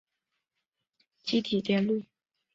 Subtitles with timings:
[1.21, 2.03] 积体电路